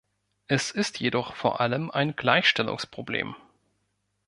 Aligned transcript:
Es 0.47 0.71
ist 0.71 0.99
jedoch 0.99 1.35
vor 1.35 1.61
allem 1.61 1.91
ein 1.91 2.15
Gleichstellungsproblem. 2.15 3.35